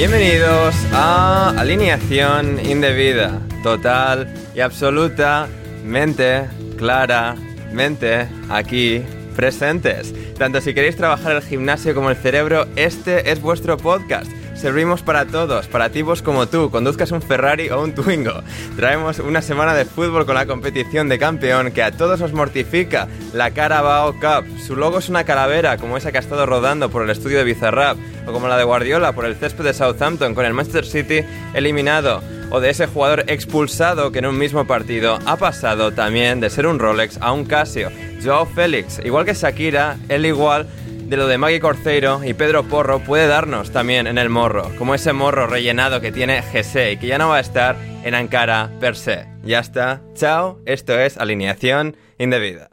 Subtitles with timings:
[0.00, 6.48] Bienvenidos a Alineación Indebida, total y absolutamente,
[6.78, 9.02] claramente, aquí
[9.36, 10.14] presentes.
[10.38, 14.32] Tanto si queréis trabajar el gimnasio como el cerebro, este es vuestro podcast.
[14.60, 18.42] Servimos para todos, para tipos como tú, conduzcas un Ferrari o un Twingo.
[18.76, 23.08] Traemos una semana de fútbol con la competición de campeón que a todos os mortifica,
[23.32, 24.44] la Carabao Cup.
[24.60, 27.44] Su logo es una calavera, como esa que ha estado rodando por el estudio de
[27.44, 31.26] Bizarrap, o como la de Guardiola por el césped de Southampton con el Manchester City
[31.54, 36.50] eliminado, o de ese jugador expulsado que en un mismo partido ha pasado también de
[36.50, 37.90] ser un Rolex a un Casio.
[38.22, 40.66] Joao Félix, igual que Shakira, él igual
[41.10, 44.94] de lo de Maggie Corceiro y Pedro Porro puede darnos también en el morro, como
[44.94, 48.70] ese morro rellenado que tiene Gese y que ya no va a estar en Ankara
[48.78, 49.26] per se.
[49.42, 52.70] Ya está, chao, esto es alineación indebida.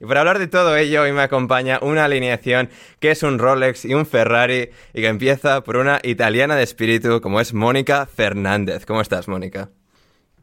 [0.00, 3.84] Y para hablar de todo ello, hoy me acompaña una alineación que es un Rolex
[3.84, 8.86] y un Ferrari y que empieza por una italiana de espíritu como es Mónica Fernández.
[8.86, 9.68] ¿Cómo estás, Mónica?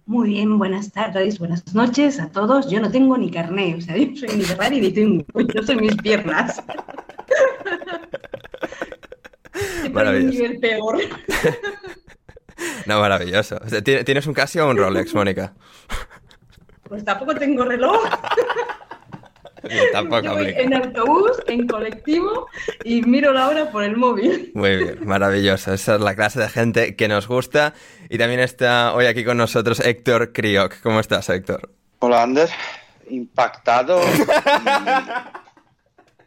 [0.08, 2.70] Muy bien, buenas tardes, buenas noches a todos.
[2.70, 5.24] Yo no tengo ni carné, o sea, yo soy ni Ferrari ni tengo,
[5.54, 6.64] yo soy mis piernas.
[9.92, 10.34] Maravilloso.
[10.40, 10.98] nivel peor.
[12.88, 13.60] No, maravilloso.
[13.64, 15.54] O sea, ¿ti- ¿Tienes un Casio o un Rolex, Mónica?
[16.90, 18.02] Pues tampoco tengo reloj.
[19.92, 22.48] Tampoco Yo voy en autobús, en colectivo
[22.84, 24.52] y miro la hora por el móvil.
[24.54, 25.74] Muy bien, maravilloso.
[25.74, 27.74] Esa es la clase de gente que nos gusta.
[28.10, 30.80] Y también está hoy aquí con nosotros Héctor Crioc.
[30.82, 31.72] ¿Cómo estás, Héctor?
[32.00, 32.50] Hola, Ander.
[33.10, 34.02] Impactado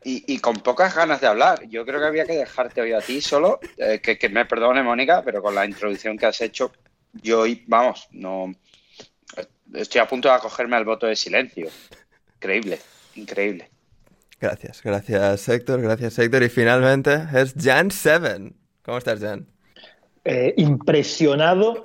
[0.04, 1.68] y, y- y con pocas ganas de hablar.
[1.68, 3.60] Yo creo que había que dejarte hoy a ti solo.
[3.76, 6.72] Eh, que, que me perdone, Mónica, pero con la introducción que has hecho,
[7.12, 8.52] yo hoy, vamos, no.
[9.74, 11.68] Estoy a punto de acogerme al voto de silencio.
[12.36, 12.80] Increíble,
[13.20, 13.70] increíble.
[14.40, 15.82] Gracias, gracias, Héctor.
[15.82, 16.42] Gracias, Héctor.
[16.42, 18.56] Y finalmente es Jan Seven.
[18.82, 19.46] ¿Cómo estás, Jan?
[20.24, 21.84] eh, impresionado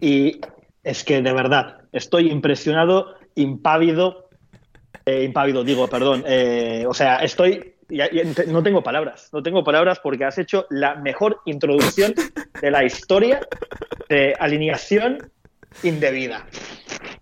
[0.00, 0.40] y
[0.82, 4.30] es que de verdad estoy impresionado, impávido,
[5.04, 9.42] eh, impávido digo, perdón, eh, o sea, estoy, ya- ya ente- no tengo palabras, no
[9.42, 12.14] tengo palabras porque has hecho la mejor introducción
[12.62, 13.46] de la historia
[14.08, 15.30] de alineación
[15.82, 16.46] indebida.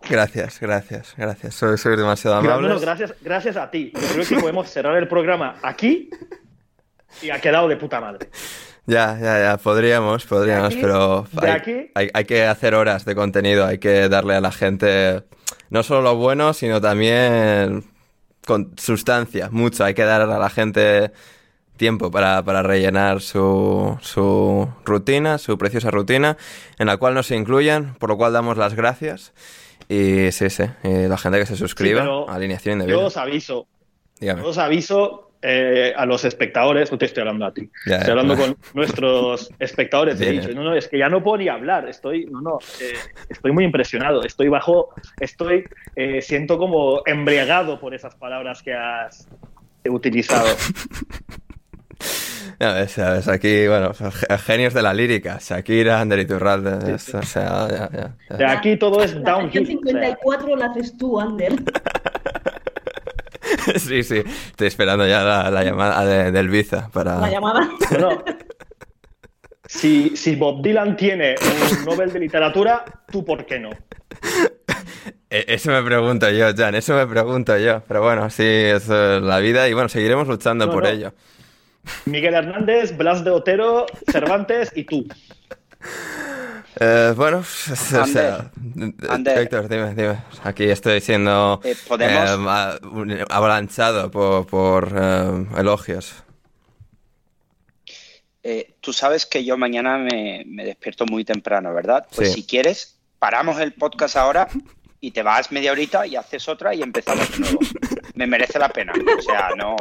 [0.08, 1.54] Gracias, gracias, gracias.
[1.54, 2.68] Soy, soy demasiado amable.
[2.68, 3.92] no, no, gracias, gracias a ti.
[3.94, 6.10] Yo creo que podemos cerrar el programa aquí
[7.22, 8.28] y ha quedado de puta madre.
[8.86, 12.74] Ya, ya, ya, podríamos, podríamos, De aquí- pero de hay, aquí- hay- hay que hacer
[12.74, 15.22] horas de contenido, hay que darle a la gente
[15.70, 17.84] no solo lo bueno, sino también
[18.46, 19.84] con sustancia, mucho.
[19.84, 21.12] Hay que dar a la gente
[21.76, 26.36] tiempo para, para rellenar su, su rutina, su preciosa rutina,
[26.78, 29.32] en la cual nos incluyen, por lo cual damos las gracias.
[29.92, 33.06] Y sí, sí, la gente que se suscriba a Alineación Yo Indebida.
[33.06, 33.66] os aviso,
[34.18, 34.40] Dígame.
[34.42, 38.12] yo os aviso eh, a los espectadores, no te estoy hablando a ti, Ya, estoy
[38.12, 40.18] hablando con nuestros espectadores.
[40.20, 40.54] He dicho, ya.
[40.54, 42.94] no, no, es que ya no puedo ni hablar, estoy, no, no, eh,
[43.28, 45.64] estoy muy impresionado, estoy bajo, estoy,
[45.96, 49.28] eh, siento como embriagado por esas palabras que has
[49.84, 50.48] utilizado.
[52.60, 55.38] Ya ves, ya ves, aquí, bueno, ge- genios de la lírica.
[55.40, 58.36] Shakira, Ander Iturralde, es- o sea, ya, ya, ya.
[58.36, 59.78] De aquí todo es La canción downhill.
[59.78, 61.54] o sea, 54 la haces tú, Ander.
[63.78, 67.18] Sí, sí, estoy esperando ya la, la llamada de- del Biza para...
[67.18, 67.68] La llamada.
[67.90, 68.24] Bueno,
[69.66, 71.34] si, si Bob Dylan tiene
[71.78, 73.70] un Nobel de literatura, ¿tú por qué no?
[75.30, 77.82] E- Eso me pregunto yo, Jan, eso me pregunto yo.
[77.86, 80.88] Pero bueno, sí, es la vida y bueno, seguiremos luchando No, por no.
[80.88, 81.12] ello.
[82.06, 85.06] Miguel Hernández, Blas de Otero, Cervantes y tú.
[86.80, 88.50] Eh, bueno, o sea,
[89.10, 89.38] Ander.
[89.38, 90.18] Héctor, dime, dime.
[90.42, 96.14] Aquí estoy siendo Eh, eh, avalanchado por, por eh, elogios.
[98.42, 102.06] Eh, tú sabes que yo mañana me, me despierto muy temprano, ¿verdad?
[102.16, 102.40] Pues Sí.
[102.40, 104.48] si quieres, paramos el podcast ahora
[104.98, 107.58] y te vas media horita y haces otra y empezamos de nuevo.
[108.14, 108.92] Me merece la pena.
[109.18, 109.74] O sea, no,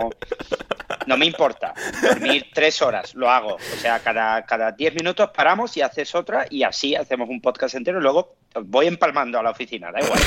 [1.07, 1.73] no me importa.
[2.01, 3.55] Dormir tres horas, lo hago.
[3.55, 7.75] O sea, cada, cada diez minutos paramos y haces otra y así hacemos un podcast
[7.75, 10.19] entero y luego voy empalmando a la oficina, da igual.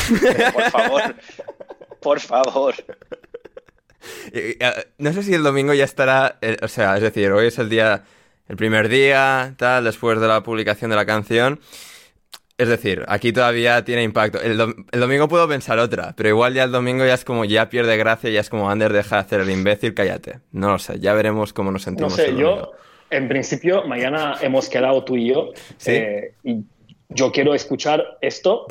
[0.53, 1.15] Por favor,
[2.01, 2.75] por favor.
[4.33, 7.47] Y, eh, no sé si el domingo ya estará, eh, o sea, es decir, hoy
[7.47, 8.05] es el día,
[8.49, 11.61] el primer día, tal, después de la publicación de la canción.
[12.57, 14.41] Es decir, aquí todavía tiene impacto.
[14.41, 17.45] El, dom- el domingo puedo pensar otra, pero igual ya el domingo ya es como,
[17.45, 20.39] ya pierde gracia, ya es como, Ander, deja de hacer el imbécil, cállate.
[20.53, 22.15] No lo sé, ya veremos cómo nos No sentimos.
[22.15, 22.71] sé, el yo,
[23.11, 25.51] en principio, mañana hemos quedado tú y yo.
[25.79, 25.93] Sí.
[25.93, 26.63] eh, y
[27.09, 28.67] yo quiero escuchar esto.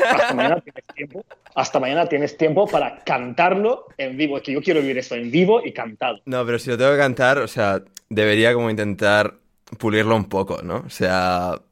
[0.00, 1.24] Hasta mañana tienes tiempo.
[1.54, 4.36] Hasta mañana tienes tiempo para cantarlo en vivo.
[4.38, 6.20] Es que yo quiero vivir esto en vivo y cantado.
[6.24, 9.34] No, pero si lo tengo que cantar, o sea, debería como intentar
[9.78, 10.84] pulirlo un poco, ¿no?
[10.86, 11.67] O sea, ¿Cómo,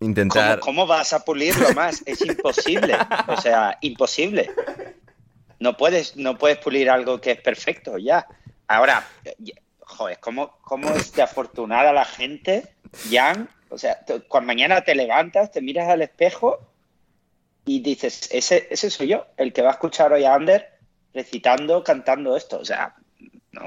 [0.00, 0.60] intentar...
[0.60, 2.02] cómo vas a pulirlo más?
[2.06, 2.96] Es imposible.
[3.28, 4.50] O sea, imposible.
[5.58, 8.26] No puedes, no puedes pulir algo que es perfecto, ya.
[8.68, 9.06] Ahora,
[9.80, 12.74] joder, ¿cómo, cómo es de afortunada la gente,
[13.10, 13.48] Jan?
[13.70, 16.60] O sea, tú- cuando mañana te levantas, te miras al espejo
[17.64, 20.78] y dices, ese, ese soy yo, el que va a escuchar hoy a Ander
[21.14, 22.58] recitando, cantando esto.
[22.58, 22.94] O sea,
[23.52, 23.62] no,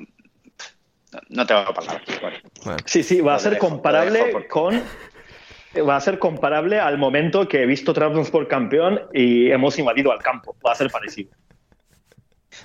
[1.12, 2.04] no, no tengo palabras.
[2.22, 4.84] Bueno, Bueno, Sí, sí, va a ser comparable con.
[5.77, 10.19] Va a ser comparable al momento que he visto Trabzonspor campeón y hemos invadido al
[10.19, 10.56] campo.
[10.66, 11.31] Va a ser parecido.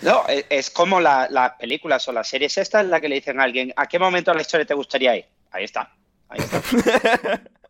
[0.00, 3.16] No, es, es como la- las películas o las series estas en la que le
[3.16, 5.26] dicen a alguien, ¿a qué momento de la historia te gustaría ir?
[5.50, 5.92] Ahí está.
[6.28, 6.62] Ahí está.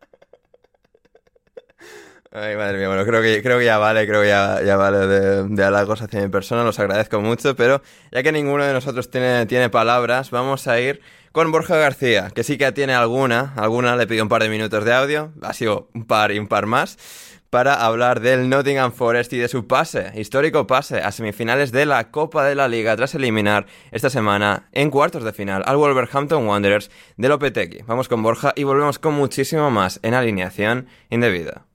[2.36, 5.06] Ay, madre mía, bueno, creo que, creo que ya vale, creo que ya, ya vale
[5.06, 9.08] de, de halagos hacia mi persona, los agradezco mucho, pero ya que ninguno de nosotros
[9.08, 11.00] tiene, tiene palabras, vamos a ir
[11.30, 14.84] con Borja García, que sí que tiene alguna, alguna, le pido un par de minutos
[14.84, 16.98] de audio, ha sido un par y un par más,
[17.50, 22.10] para hablar del Nottingham Forest y de su pase, histórico pase a semifinales de la
[22.10, 26.90] Copa de la Liga tras eliminar esta semana en cuartos de final al Wolverhampton Wanderers
[27.16, 27.82] de Lopetegui.
[27.86, 31.66] Vamos con Borja y volvemos con muchísimo más en alineación indebida.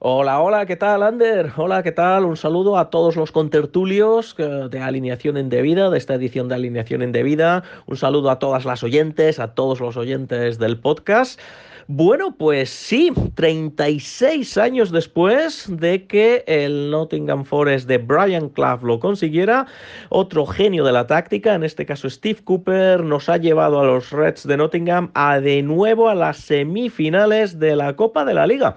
[0.00, 1.50] Hola, hola, ¿qué tal, Ander?
[1.56, 2.24] Hola, ¿qué tal?
[2.24, 7.02] Un saludo a todos los contertulios eh, de Alineación Indebida, de esta edición de Alineación
[7.02, 7.64] Indebida.
[7.86, 11.40] Un saludo a todas las oyentes, a todos los oyentes del podcast.
[11.88, 19.00] Bueno, pues sí, 36 años después de que el Nottingham Forest de Brian Clough lo
[19.00, 19.66] consiguiera,
[20.10, 24.12] otro genio de la táctica, en este caso Steve Cooper, nos ha llevado a los
[24.12, 28.76] Reds de Nottingham a de nuevo a las semifinales de la Copa de la Liga.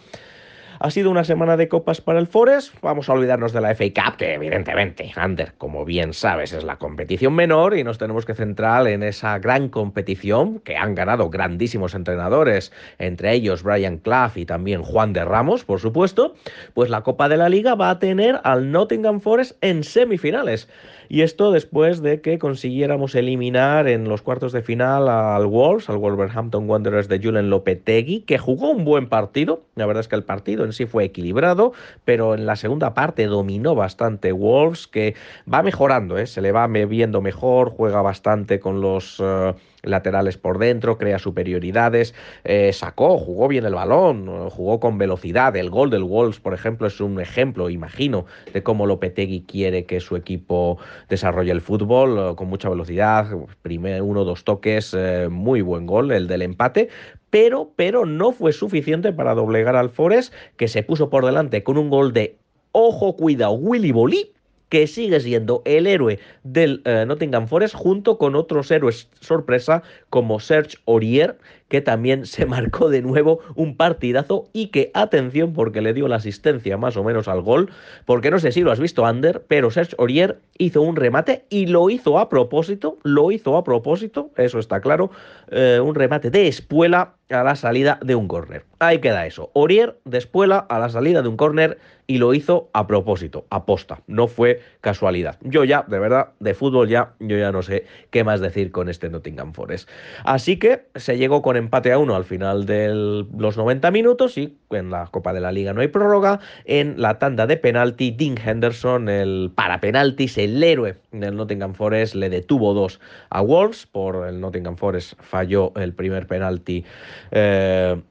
[0.83, 2.73] Ha sido una semana de copas para el Forest.
[2.81, 6.77] Vamos a olvidarnos de la FA Cup, que evidentemente, Ander, como bien sabes, es la
[6.77, 11.93] competición menor y nos tenemos que centrar en esa gran competición que han ganado grandísimos
[11.93, 16.33] entrenadores, entre ellos Brian Clough y también Juan de Ramos, por supuesto.
[16.73, 20.67] Pues la Copa de la Liga va a tener al Nottingham Forest en semifinales.
[21.13, 25.97] Y esto después de que consiguiéramos eliminar en los cuartos de final al Wolves, al
[25.97, 29.61] Wolverhampton Wanderers de Julen Lopetegui, que jugó un buen partido.
[29.75, 31.73] La verdad es que el partido en sí fue equilibrado,
[32.05, 35.15] pero en la segunda parte dominó bastante Wolves, que
[35.53, 36.27] va mejorando, ¿eh?
[36.27, 42.13] se le va viendo mejor, juega bastante con los eh, laterales por dentro, crea superioridades,
[42.43, 45.55] eh, sacó, jugó bien el balón, jugó con velocidad.
[45.55, 49.99] El gol del Wolves, por ejemplo, es un ejemplo, imagino, de cómo Lopetegui quiere que
[49.99, 50.77] su equipo
[51.09, 53.27] desarrolle el fútbol eh, con mucha velocidad.
[53.61, 56.89] Primer, uno, dos toques, eh, muy buen gol, el del empate.
[57.29, 61.77] Pero, pero no fue suficiente para doblegar al Forest, que se puso por delante con
[61.77, 62.37] un gol de
[62.73, 64.31] ojo, cuidado, Willy Bolí,
[64.71, 70.39] que sigue siendo el héroe del eh, Nottingham Forest junto con otros héroes sorpresa como
[70.39, 71.37] Serge Aurier,
[71.71, 76.17] que también se marcó de nuevo un partidazo y que, atención, porque le dio la
[76.17, 77.71] asistencia más o menos al gol,
[78.03, 81.67] porque no sé si lo has visto, Ander, pero Serge Aurier hizo un remate y
[81.67, 85.11] lo hizo a propósito, lo hizo a propósito, eso está claro,
[85.49, 88.65] eh, un remate de espuela a la salida de un córner.
[88.79, 89.51] Ahí queda eso.
[89.55, 94.01] Aurier de espuela a la salida de un córner y lo hizo a propósito, aposta,
[94.07, 95.37] no fue casualidad.
[95.41, 98.89] Yo ya, de verdad, de fútbol ya, yo ya no sé qué más decir con
[98.89, 99.89] este Nottingham Forest.
[100.25, 104.57] Así que se llegó con empate a uno al final de los 90 minutos y
[104.71, 106.39] en la Copa de la Liga no hay prórroga.
[106.65, 112.15] En la tanda de penalti, Dean Henderson, el para penaltis, el héroe del Nottingham Forest,
[112.15, 112.99] le detuvo dos
[113.29, 113.87] a Wolves.
[113.87, 116.83] Por el Nottingham Forest falló el primer penalti.
[117.31, 118.01] Eh,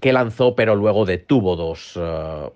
[0.00, 1.96] que lanzó, pero luego detuvo dos.
[1.96, 2.50] Uh,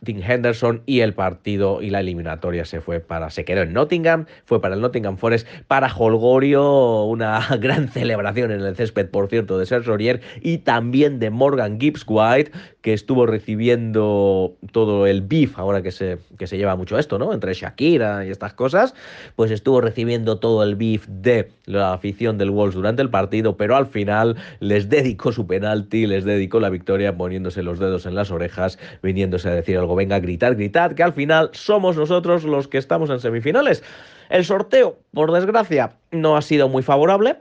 [0.00, 4.26] Dean Henderson y el partido y la eliminatoria se fue para, se quedó en Nottingham,
[4.44, 9.58] fue para el Nottingham Forest, para Holgorio, una gran celebración en el césped, por cierto,
[9.58, 15.58] de Serge Aurier y también de Morgan Gibbs White, que estuvo recibiendo todo el beef,
[15.58, 17.32] ahora que se, que se lleva mucho esto, ¿no?
[17.32, 18.94] Entre Shakira y estas cosas,
[19.36, 23.76] pues estuvo recibiendo todo el beef de la afición del Wolves durante el partido, pero
[23.76, 28.30] al final les dedicó su penalti, les dedicó la victoria poniéndose los dedos en las
[28.30, 32.78] orejas, viniéndose a decir algo, venga, gritar, gritar, que al final somos nosotros los que
[32.78, 33.82] estamos en semifinales.
[34.30, 37.36] El sorteo, por desgracia, no ha sido muy favorable.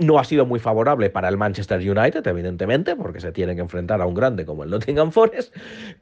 [0.00, 4.00] No ha sido muy favorable para el Manchester United, evidentemente, porque se tiene que enfrentar
[4.00, 5.52] a un grande como el Nottingham Forest,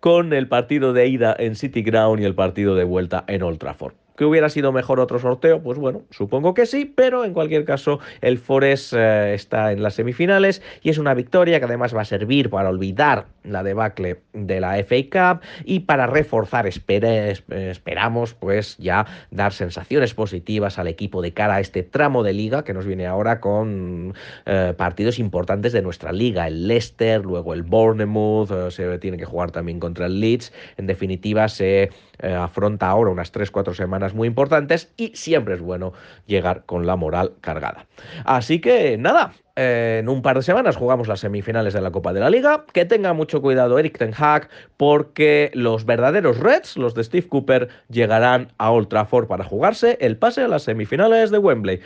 [0.01, 3.59] con el partido de ida en City Ground y el partido de vuelta en Old
[3.59, 3.95] Trafford.
[4.17, 5.63] ¿Que hubiera sido mejor otro sorteo?
[5.63, 9.95] Pues bueno, supongo que sí, pero en cualquier caso el Forest eh, está en las
[9.95, 14.61] semifinales y es una victoria que además va a servir para olvidar la debacle de
[14.61, 21.33] la FA Cup y para reforzar, esperamos pues ya dar sensaciones positivas al equipo de
[21.33, 24.15] cara a este tramo de liga que nos viene ahora con
[24.47, 29.27] eh, partidos importantes de nuestra liga, el Leicester, luego el Bournemouth, eh, se tiene que
[29.27, 34.93] jugar también contra el Leeds, en definitiva se afronta ahora unas 3-4 semanas muy importantes
[34.97, 35.93] y siempre es bueno
[36.27, 37.87] llegar con la moral cargada.
[38.25, 42.21] Así que nada, en un par de semanas jugamos las semifinales de la Copa de
[42.21, 42.65] la Liga.
[42.73, 47.69] Que tenga mucho cuidado Eric Ten Hag, porque los verdaderos Reds, los de Steve Cooper,
[47.89, 51.81] llegarán a Old Trafford para jugarse el pase a las semifinales de Wembley.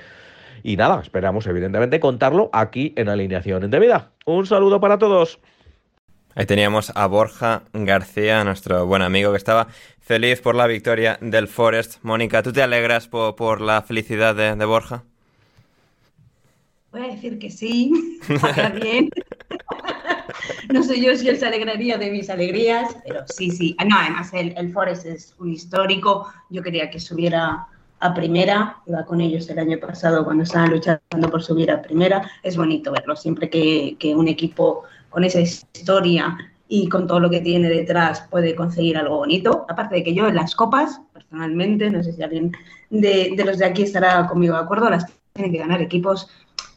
[0.62, 4.11] Y nada, esperamos evidentemente contarlo aquí en Alineación Indebida.
[4.27, 5.41] Un saludo para todos.
[6.37, 9.66] Ahí teníamos a Borja García, nuestro buen amigo que estaba
[10.00, 11.99] feliz por la victoria del Forest.
[12.02, 15.02] Mónica, ¿tú te alegras por, la felicidad de, Borja?
[16.92, 18.20] Voy a decir que sí,
[18.80, 19.10] bien.
[20.72, 23.76] no sé yo si él se alegraría de mis alegrías, pero sí, sí.
[23.84, 26.32] No, además el, Forest es un histórico.
[26.49, 27.66] Yo quería que subiera
[27.99, 32.30] a primera, iba con ellos el año pasado cuando estaban luchando por subir a primera.
[32.44, 36.38] Es bonito verlo, siempre que un equipo con esa historia
[36.69, 39.67] y con todo lo que tiene detrás puede conseguir algo bonito.
[39.69, 42.52] Aparte de que yo en las copas, personalmente, no sé si alguien
[42.88, 46.29] de, de los de aquí estará conmigo de acuerdo, las tienen que ganar equipos,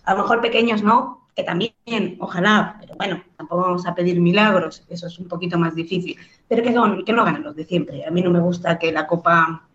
[0.03, 1.73] a lo mejor pequeños no, que también,
[2.19, 6.61] ojalá, pero bueno, tampoco vamos a pedir milagros, eso es un poquito más difícil, pero
[6.61, 8.05] que, son, que no ganen los de siempre.
[8.05, 9.67] A mí no me gusta que la Copa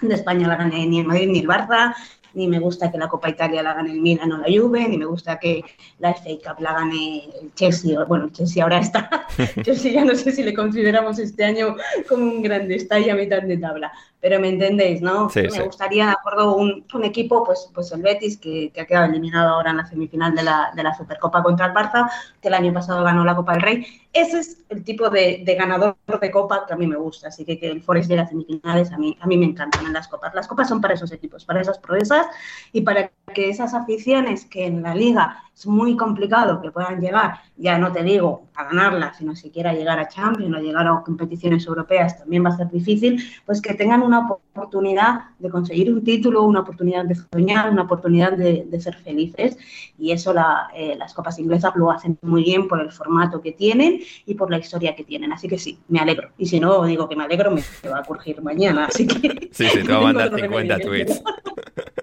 [0.00, 1.94] de España la gane ni el Madrid ni el Barça,
[2.36, 4.98] ni me gusta que la Copa Italia la gane el Milan o la Juve, ni
[4.98, 5.64] me gusta que
[5.98, 8.04] la FA Cup la gane el Chelsea.
[8.04, 9.26] Bueno, el Chelsea ahora está,
[9.64, 11.76] Chelsea ya no sé si le consideramos este año
[12.08, 13.90] como un grande, está ahí a mitad de tabla,
[14.26, 15.30] pero me entendéis, ¿no?
[15.36, 19.06] me gustaría, de acuerdo, un, un, equipo, pues, pues el Betis, que, que, ha quedado
[19.06, 22.10] eliminado ahora en la semifinal de la, de la Supercopa contra el Barça,
[22.42, 23.86] que el año pasado ganó la Copa del Rey.
[24.12, 27.44] Ese es el tipo de, de ganador de Copa que a mí me gusta, así
[27.44, 30.08] que que el Forest llegue a semifinales a mí, a mí me encantan en las
[30.08, 30.34] Copas.
[30.34, 32.26] Las Copas son para esos equipos, para esas proezas
[32.72, 37.40] y para que esas aficiones que en la Liga es muy complicado que puedan llegar,
[37.56, 41.66] ya no te digo a ganarla, sino siquiera llegar a Champions o llegar a competiciones
[41.66, 46.42] europeas también va a ser difícil, pues que tengan una oportunidad de conseguir un título,
[46.42, 49.56] una oportunidad de soñar, una oportunidad de, ser felices.
[49.98, 50.34] Y eso
[50.74, 54.50] eh, las copas inglesas lo hacen muy bien por el formato que tienen y por
[54.50, 55.32] la historia que tienen.
[55.32, 56.32] Así que sí, me alegro.
[56.36, 58.86] Y si no digo que me alegro, me, va a curgir mañana.
[58.86, 59.48] Así que.
[59.52, 61.22] Sí, sí, te va a mandar 50 tweets.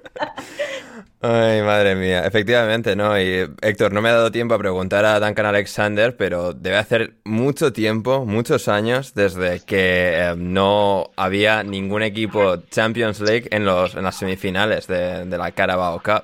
[1.25, 2.25] Ay, madre mía.
[2.25, 3.17] Efectivamente, ¿no?
[3.17, 7.13] Y Héctor, no me ha dado tiempo a preguntar a Duncan Alexander, pero debe hacer
[7.23, 13.95] mucho tiempo, muchos años, desde que eh, no había ningún equipo Champions League en, los,
[13.95, 16.23] en las semifinales de, la Carabao Cup.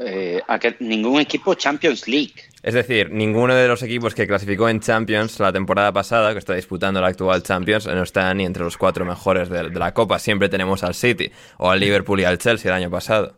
[0.00, 2.34] Eh, a que ningún equipo Champions League.
[2.62, 6.54] Es decir, ninguno de los equipos que clasificó en Champions la temporada pasada, que está
[6.54, 10.18] disputando la actual Champions, no está ni entre los cuatro mejores de, de la Copa.
[10.20, 13.34] Siempre tenemos al City o al Liverpool y al Chelsea el año pasado.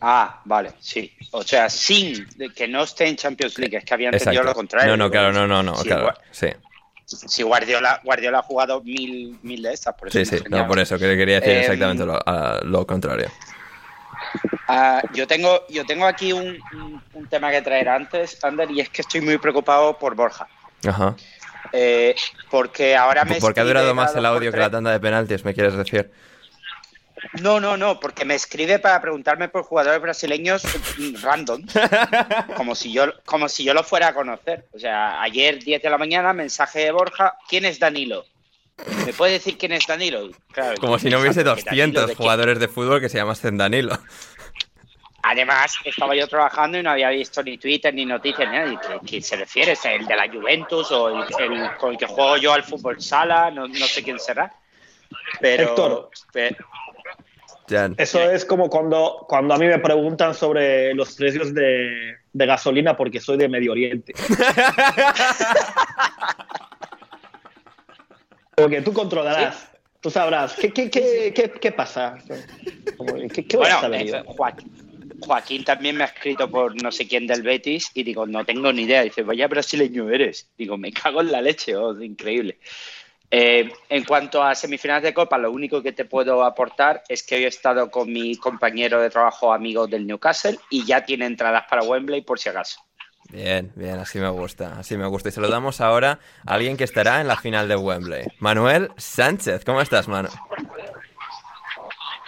[0.00, 1.12] Ah, vale, sí.
[1.32, 4.48] O sea, sin que no esté en Champions League, es que había entendido Exacto.
[4.50, 4.96] lo contrario.
[4.96, 6.14] No, no, claro, no, no, no, Sí, claro.
[6.30, 6.48] Sí,
[7.06, 10.44] Si Guardiola, Guardiola ha jugado mil, mil de estas, por eso sí, sí.
[10.48, 13.28] No, por eso que quería decir Em, exactamente lo, a- lo contrario.
[14.68, 18.80] Ah, yo tengo, yo tengo aquí un, un- un tema que traer antes, Ander, y
[18.80, 20.48] es que estoy muy preocupado por Borja.
[20.86, 21.14] Ajá.
[21.72, 22.14] Eh,
[22.50, 25.54] porque ahora me Porque ha durado más el audio que la tanda de penaltis, ¿me
[25.54, 26.10] quieres decir?
[27.40, 30.62] No, no, no, porque me escribe para preguntarme por jugadores brasileños
[31.22, 31.62] random,
[32.56, 34.66] como si yo, como si yo lo fuera a conocer.
[34.72, 38.24] O sea, ayer 10 de la mañana, mensaje de Borja, ¿quién es Danilo?
[39.06, 40.30] ¿Me puedes decir quién es Danilo?
[40.52, 43.56] Claro, Como si no hubiese porque Danilo 200 de jugadores de fútbol que se llamasen
[43.56, 43.96] Danilo.
[45.22, 48.72] Además, estaba yo trabajando y no había visto ni Twitter ni noticias ni nada.
[48.72, 49.72] ¿Y ¿Qué, qué se refiere?
[49.72, 53.00] ¿Es el de la Juventus o el, el con el que juego yo al fútbol
[53.00, 53.50] sala?
[53.50, 54.52] No, no sé quién será.
[55.40, 56.10] Pero, Héctor.
[56.32, 56.56] pe-
[57.70, 57.94] Jan.
[57.96, 62.94] Eso es como cuando, cuando a mí me preguntan sobre los precios de, de gasolina
[62.94, 64.12] porque soy de Medio Oriente.
[68.56, 69.70] Porque tú controlarás,
[70.00, 70.54] tú sabrás.
[70.54, 72.18] ¿Qué, qué, qué, qué, qué pasa?
[73.32, 74.06] ¿Qué, qué bueno, vas a ver?
[74.06, 74.72] eh, Joaquín,
[75.20, 78.72] Joaquín también me ha escrito por no sé quién del Betis y digo, no tengo
[78.72, 79.02] ni idea.
[79.02, 80.50] Dice, vaya brasileño eres.
[80.56, 82.58] Digo, me cago en la leche, oh, increíble.
[83.30, 87.34] Eh, en cuanto a semifinales de Copa, lo único que te puedo aportar es que
[87.34, 91.64] hoy he estado con mi compañero de trabajo amigo del Newcastle y ya tiene entradas
[91.68, 92.78] para Wembley por si acaso.
[93.34, 95.28] Bien, bien, así me gusta, así me gusta.
[95.28, 98.26] Y se lo damos ahora a alguien que estará en la final de Wembley.
[98.38, 100.28] Manuel Sánchez, ¿cómo estás, mano?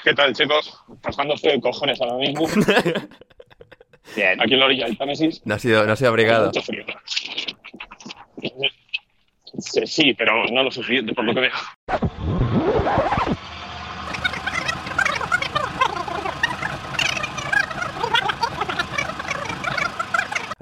[0.02, 0.82] ¿Qué tal, chicos?
[1.00, 2.48] Pasando frío de cojones ahora mismo.
[4.16, 4.40] Bien.
[4.40, 5.42] Aquí en la orilla del Támesis.
[5.44, 6.46] No ha sido, no ha sido abrigado.
[6.46, 6.84] Mucho frío.
[9.58, 11.52] Sí, sí, pero no lo suficiente por lo que veo.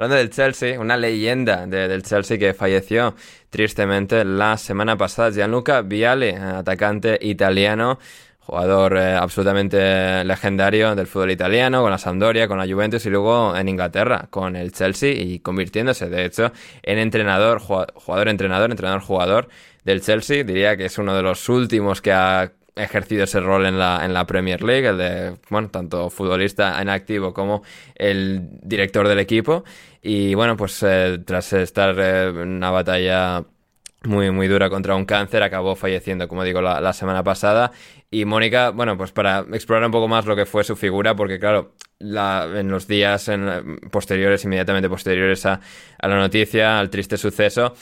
[0.05, 3.14] Hablando del Chelsea, una leyenda de- del Chelsea que falleció
[3.49, 7.99] tristemente la semana pasada, Gianluca Vialli, atacante italiano,
[8.40, 13.57] jugador eh, absolutamente legendario del fútbol italiano, con la Sampdoria, con la Juventus y luego
[13.57, 19.49] en Inglaterra, con el Chelsea y convirtiéndose, de hecho, en entrenador, jugador-entrenador, entrenador-jugador
[19.85, 20.45] del Chelsea.
[20.45, 24.13] Diría que es uno de los últimos que ha ejercido ese rol en la, en
[24.13, 27.63] la Premier League, el de, bueno, tanto futbolista en activo como
[27.95, 29.65] el director del equipo.
[30.03, 33.45] Y bueno, pues eh, tras estar eh, en una batalla
[34.05, 37.73] muy, muy dura contra un cáncer, acabó falleciendo, como digo, la, la semana pasada.
[38.11, 41.39] Y Mónica, bueno, pues para explorar un poco más lo que fue su figura, porque
[41.39, 43.31] claro, la- en los días
[43.91, 45.61] posteriores, inmediatamente posteriores a
[46.03, 47.75] la noticia, al triste suceso,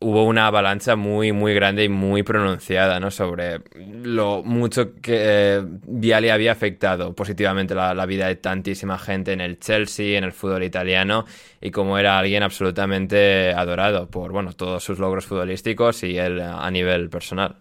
[0.00, 3.10] hubo una avalancha muy, muy grande y muy pronunciada, ¿no?
[3.10, 9.42] Sobre lo mucho que eh, Viali había afectado positivamente la, vida de tantísima gente en
[9.42, 11.26] el Chelsea, en el fútbol italiano,
[11.60, 16.70] y como era alguien absolutamente adorado por, bueno, todos sus logros futbolísticos y él a
[16.70, 17.56] nivel personal.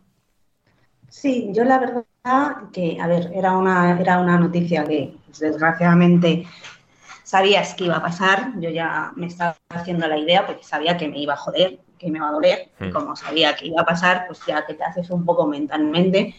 [1.10, 6.46] Sí, yo la verdad que, a ver, era una, era una noticia que desgraciadamente
[7.24, 11.08] sabías que iba a pasar, yo ya me estaba haciendo la idea porque sabía que
[11.08, 12.92] me iba a joder, que me iba a doler, Mm.
[12.92, 16.34] como sabía que iba a pasar, pues ya que te haces un poco mentalmente,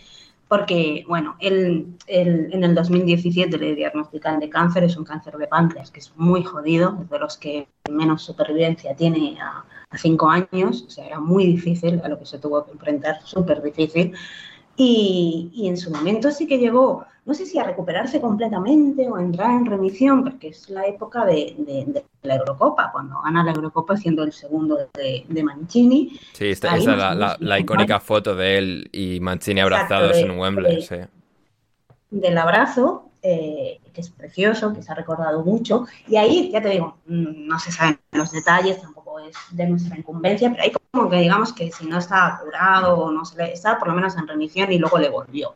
[0.48, 5.46] porque, bueno, él, él en el 2017 le diagnostican de cáncer, es un cáncer de
[5.46, 10.28] páncreas, que es muy jodido, es de los que menos supervivencia tiene a, a cinco
[10.28, 14.12] años, o sea, era muy difícil a lo que se tuvo que enfrentar, súper difícil.
[14.82, 19.16] Y, y en su momento sí que llegó, no sé si a recuperarse completamente o
[19.16, 23.44] a entrar en remisión, porque es la época de, de- de la Eurocopa, cuando gana
[23.44, 26.18] la Eurocopa siendo el segundo de, de Mancini.
[26.32, 30.96] Sí, esta, esa es la, icónica foto de él y Mancini abrazados en Wembley, sí.
[32.10, 35.86] del abrazo, eh, que es precioso, que se ha recordado mucho.
[36.08, 39.96] Y ahí, ya te digo, mm, no se saben los detalles, tampoco es de nuestra
[39.96, 43.52] incumbencia, pero hay como que digamos que si no estaba curado o no se le
[43.52, 45.54] estaba por lo menos en remisión y luego le volvió.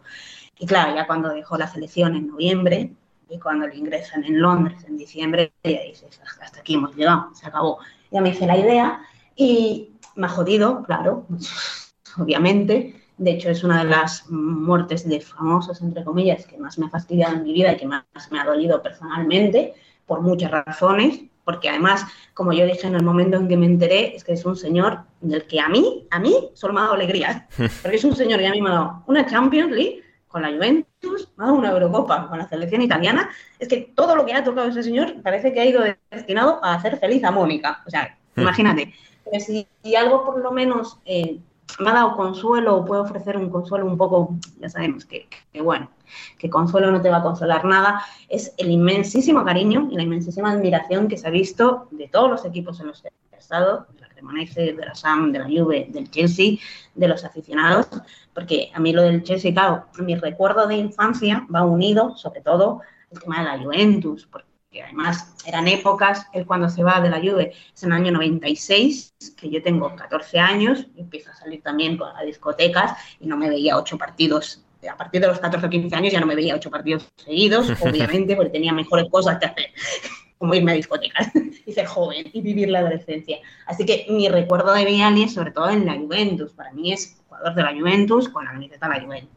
[0.58, 2.92] Y claro, ya cuando dejó la selección en noviembre
[3.28, 7.46] y cuando le ingresan en Londres en diciembre, ya dices, hasta aquí hemos llegado, se
[7.46, 7.78] acabó.
[8.10, 9.02] Ya me hice la idea
[9.34, 11.26] y me ha jodido, claro,
[12.18, 13.00] obviamente.
[13.16, 16.90] De hecho, es una de las muertes de famosos, entre comillas, que más me ha
[16.90, 19.74] fastidiado en mi vida y que más me ha dolido personalmente,
[20.06, 24.16] por muchas razones, porque además, como yo dije en el momento en que me enteré,
[24.16, 26.94] es que es un señor del que a mí, a mí, solo me ha dado
[26.94, 27.48] alegría,
[27.82, 30.50] porque es un señor que a mí me ha dado una Champions League con la
[30.50, 33.30] Juventus, va a una Eurocopa con la selección italiana.
[33.58, 36.74] Es que todo lo que ha tocado ese señor parece que ha ido destinado a
[36.74, 37.84] hacer feliz a Mónica.
[37.86, 38.42] O sea, Hmm.
[38.42, 38.94] imagínate.
[39.24, 41.38] Pero si, si algo por lo menos eh,
[41.80, 45.60] me ha dado consuelo o puede ofrecer un consuelo un poco, ya sabemos que, que
[45.60, 45.90] bueno,
[46.38, 50.52] que consuelo no te va a consolar nada, es el inmensísimo cariño y la inmensísima
[50.52, 54.00] admiración que se ha visto de todos los equipos en los que ha estado, de
[54.02, 56.58] la Cremonese, de la SAM, de la Juve, del Chelsea,
[56.94, 57.88] de los aficionados,
[58.32, 62.80] porque a mí lo del Chelsea, claro, mi recuerdo de infancia va unido, sobre todo,
[63.12, 67.18] al tema de la Juventus, porque además eran épocas, él cuando se va de la
[67.20, 71.62] Juve es en el año 96, que yo tengo 14 años, y empiezo a salir
[71.62, 74.62] también a discotecas y no me veía ocho partidos.
[74.90, 77.68] A partir de los 14 o 15 años ya no me veía ocho partidos seguidos,
[78.06, 79.66] obviamente, porque tenía mejores cosas que hacer,
[80.38, 81.30] como irme a discotecas
[81.66, 83.38] y ser joven y vivir la adolescencia.
[83.66, 86.52] Así que mi recuerdo de Viali sobre todo en la Juventus.
[86.52, 89.30] Para mí es jugador de la Juventus con la camiseta de la Juventus.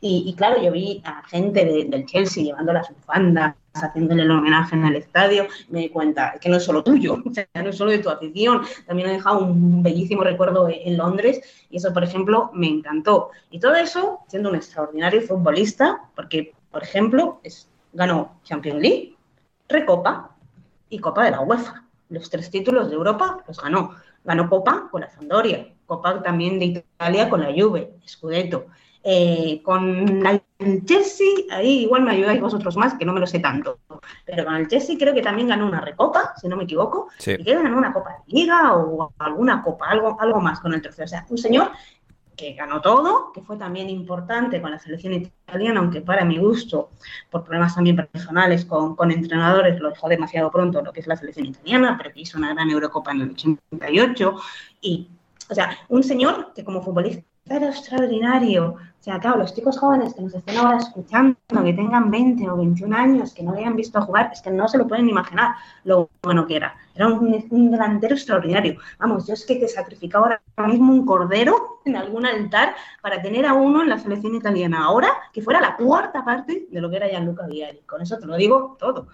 [0.00, 4.30] Y, y claro, yo vi a gente de- del Chelsea llevando las bufandas, haciéndole el
[4.30, 5.46] homenaje en el estadio.
[5.68, 8.08] Me di cuenta que no es solo tuyo, o sea, no es solo de tu
[8.10, 8.62] afición.
[8.86, 13.30] También ha dejado un bellísimo recuerdo en Londres y eso, por ejemplo, me encantó.
[13.50, 19.16] Y todo eso siendo un extraordinario futbolista, porque, por ejemplo, es- ganó Champions League,
[19.68, 20.30] Recopa
[20.88, 21.84] y Copa de la UEFA.
[22.08, 23.94] Los tres títulos de Europa los ganó.
[24.24, 28.66] Ganó Copa con la Sampdoria, Copa también de Italia con la Juve, Scudetto.
[29.06, 33.38] Eh, con el Chelsea, ahí igual me ayudáis vosotros más, que no me lo sé
[33.38, 33.78] tanto.
[34.24, 37.32] Pero con el Chelsea creo que también ganó una recopa, si no me equivoco, Sí.
[37.38, 40.80] y que ganó una Copa de Liga o alguna copa, algo, algo más con el
[40.80, 41.04] trofeo.
[41.04, 41.70] O sea, un señor
[42.34, 46.88] que ganó todo, que fue también importante con la selección italiana, aunque para mi gusto,
[47.30, 51.16] por problemas también personales con, con entrenadores, lo dejó demasiado pronto lo que es la
[51.16, 54.34] selección italiana, pero que hizo una gran Eurocopa en el 88.
[54.80, 55.10] Y,
[55.50, 58.74] o sea, un señor que como futbolista era extraordinario.
[58.74, 62.56] O sea, claro, los chicos jóvenes que nos estén ahora escuchando, que tengan 20 o
[62.56, 65.56] 21 años, que no le hayan visto jugar, es que no se lo pueden imaginar
[65.84, 66.74] lo bueno que era.
[66.94, 68.78] Era un, delantero extraordinario.
[68.98, 73.44] Vamos, yo es que, que sacrificaba ahora mismo un cordero en algún altar para tener
[73.44, 76.96] a uno en la selección italiana ahora que fuera la cuarta parte de lo que
[76.96, 77.80] era Gianluca Vialli.
[77.80, 79.08] Con eso te lo digo todo.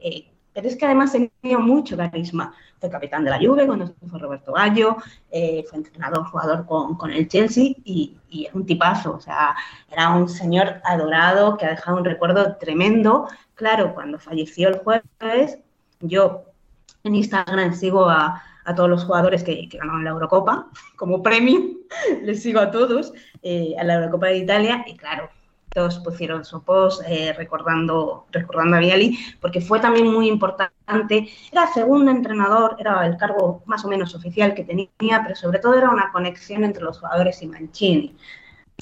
[0.00, 2.54] Eh, pero es que además tenía mucho carisma.
[2.80, 4.96] Fue capitán de la Juve cuando fue Roberto Gallo,
[5.30, 9.16] eh, fue entrenador, jugador con, con el Chelsea y, y era un tipazo.
[9.16, 9.54] O sea,
[9.92, 13.28] era un señor adorado que ha dejado un recuerdo tremendo.
[13.54, 15.58] Claro, cuando falleció el jueves,
[16.00, 16.44] yo
[17.04, 21.60] en Instagram sigo a, a todos los jugadores que, que ganaron la Eurocopa como premio,
[22.22, 25.28] les sigo a todos, eh, a la Eurocopa de Italia y claro,
[25.76, 31.28] todos pusieron su post eh, recordando, recordando a Viali, porque fue también muy importante.
[31.52, 35.74] Era segundo entrenador, era el cargo más o menos oficial que tenía, pero sobre todo
[35.74, 38.16] era una conexión entre los jugadores y Mancini.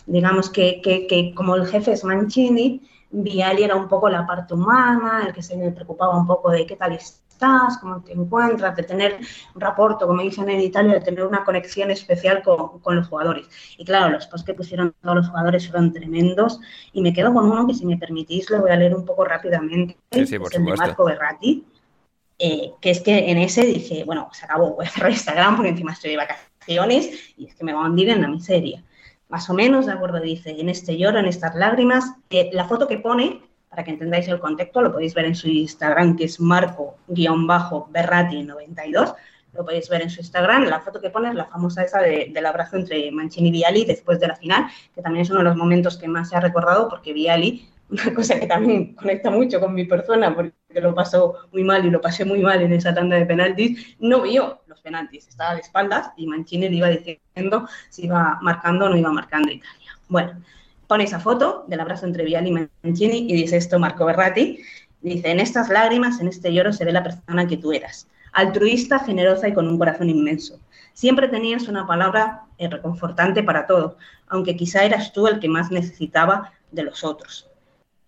[0.06, 2.80] Digamos que, que, que como el jefe es Mancini,
[3.10, 6.76] Viali era un poco la parte humana, el que se preocupaba un poco de qué
[6.76, 6.92] tal
[7.34, 9.18] estás, cómo te encuentras, de tener
[9.54, 13.46] un reporto, como dicen en Italia, de tener una conexión especial con, con los jugadores.
[13.76, 16.60] Y claro, los posts que pusieron todos los jugadores fueron tremendos.
[16.92, 19.24] Y me quedo con uno que, si me permitís, lo voy a leer un poco
[19.24, 19.96] rápidamente.
[20.12, 20.76] Sí, sí, por es el de.
[20.76, 21.64] Marco Berratti.
[22.38, 25.70] eh, que es que en ese dije, bueno, se acabó, voy a cerrar Instagram porque
[25.70, 28.82] encima estoy de vacaciones y es que me va a hundir en la miseria.
[29.28, 32.86] Más o menos, de acuerdo, dice, en este lloro, en estas lágrimas, eh, la foto
[32.86, 33.42] que pone,
[33.74, 39.14] para que entendáis el contexto, lo podéis ver en su Instagram, que es marco-berrati92,
[39.52, 42.30] lo podéis ver en su Instagram, la foto que pone es la famosa esa de-
[42.32, 45.44] del abrazo entre Mancini y Viali después de la final, que también es uno de
[45.44, 49.60] los momentos que más se ha recordado, porque Viali, una cosa que también conecta mucho
[49.60, 52.94] con mi persona, porque lo pasó muy mal y lo pasé muy mal en esa
[52.94, 57.68] tanda de penaltis, no vio los penaltis, estaba de espaldas y Mancini le iba diciendo
[57.90, 59.90] si iba marcando o no iba marcando Italia.
[60.08, 60.40] Bueno,
[60.94, 64.62] pone esa foto del abrazo entre Viali y Mancini y dice esto Marco Berratti,
[65.02, 69.00] dice, en estas lágrimas, en este lloro se ve la persona que tú eras, altruista,
[69.00, 70.60] generosa y con un corazón inmenso.
[70.92, 73.96] Siempre tenías una palabra eh, reconfortante para todo,
[74.28, 77.50] aunque quizá eras tú el que más necesitaba de los otros.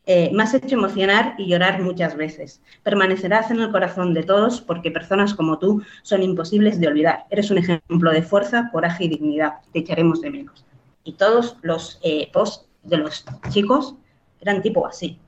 [0.06, 2.60] Eh, me has hecho emocionar y llorar muchas veces.
[2.84, 7.24] Permanecerás en el corazón de todos porque personas como tú son imposibles de olvidar.
[7.30, 9.54] Eres un ejemplo de fuerza, coraje y dignidad.
[9.72, 10.64] Te echaremos de menos.
[11.02, 13.94] Y todos los eh, posts de los chicos
[14.40, 15.18] eran tipo así.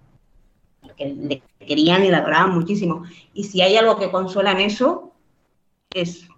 [0.96, 3.04] Que le querían y le adoraban muchísimo.
[3.34, 5.12] Y si hay algo que consuela en eso,
[5.92, 6.28] es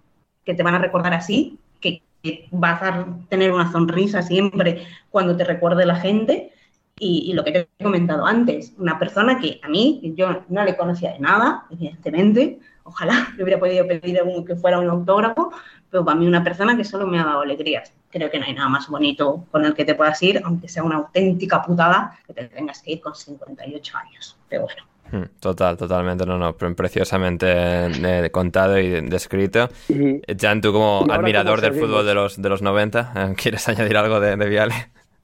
[0.43, 2.03] que te van a recordar así, que,
[2.51, 6.51] vas a tener una sonrisa siempre cuando te recuerde la gente.
[6.99, 10.63] Y, y, lo que te he comentado antes, una persona que a mí, yo no
[10.63, 15.51] le conocía de nada, evidentemente, ojalá le hubiera podido pedir algún que fuera un autógrafo,
[15.89, 17.93] pero para mí una persona que solo me ha dado alegrías.
[18.11, 20.83] Creo que no hay nada más bonito con el que te puedas ir, aunque sea
[20.83, 24.37] una auténtica putada que te tengas que ir con 58 años.
[24.49, 24.83] Pero bueno.
[25.11, 29.69] Hmm, total, totalmente, no, no, preciosamente eh, contado y descrito.
[29.89, 33.97] Y, Jan, tú como admirador del fútbol de los, de los 90, eh, ¿quieres añadir
[33.97, 34.73] algo de, de Viale?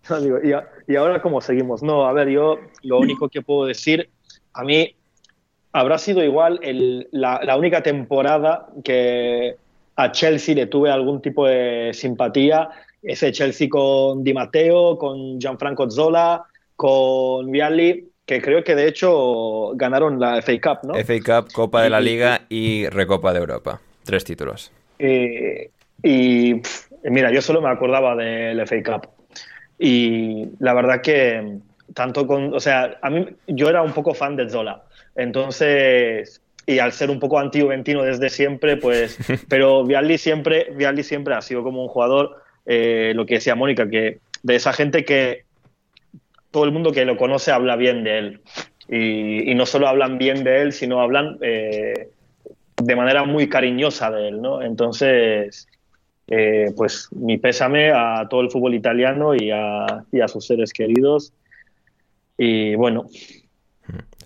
[0.10, 0.54] No, digo, y,
[0.92, 1.84] y, ahora cómo seguimos.
[1.84, 4.10] No, a ver, yo lo único que puedo decir,
[4.54, 4.96] a mí
[5.72, 9.58] habrá sido igual el, la, la, única temporada que
[9.98, 12.70] a Chelsea le tuve algún tipo de simpatía,
[13.02, 19.72] ese Chelsea con Di Matteo, con Gianfranco Zola, con Vialli, que creo que de hecho
[19.76, 20.94] ganaron la FA Cup, ¿no?
[20.96, 23.82] FA Cup, Copa de la Liga y Recopa de Europa.
[24.04, 24.72] Tres títulos.
[25.00, 25.72] Eh,
[26.04, 26.62] y
[27.04, 29.10] mira, yo solo me acordaba del FA Cup.
[29.80, 31.60] Y la verdad que
[31.94, 34.84] tanto con, o sea, a mí yo era un poco fan de Zola.
[35.16, 39.18] Entonces, y al ser un poco anti-juventino desde siempre, pues,
[39.50, 43.90] pero Vialli siempre, Vialli siempre ha sido como un jugador, eh, lo que decía Mónica,
[43.90, 45.46] que de esa gente que
[46.52, 48.42] todo el mundo que lo conoce habla bien de él.
[48.90, 52.10] Y, no solo hablan bien de él, sino hablan eh,
[52.82, 54.62] de manera muy cariñosa de él, ¿no?
[54.62, 55.68] Entonces,
[56.28, 60.72] eh, pues mi pésame a todo el fútbol italiano y a, y a sus seres
[60.74, 61.34] queridos.
[62.38, 63.08] Y bueno,